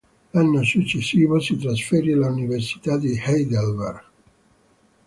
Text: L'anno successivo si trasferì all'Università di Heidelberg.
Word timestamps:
L'anno 0.31 0.63
successivo 0.63 1.39
si 1.39 1.55
trasferì 1.57 2.11
all'Università 2.11 2.97
di 2.97 3.21
Heidelberg. 3.23 4.03